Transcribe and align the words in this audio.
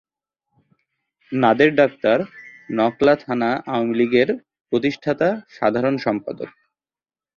Nader 1.31 1.69
doctor 1.75 2.17
Nakla 2.69 3.13
থানা 3.15 3.49
আওয়ামীলীগের 3.67 4.29
প্রতিষ্ঠাতা 4.71 5.29
সাধারণ 5.49 5.95
সম্পাদক। 5.97 6.49